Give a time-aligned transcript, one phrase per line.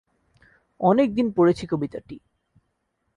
[0.79, 2.15] অনেক দিন পড়েছি কবিতাটি।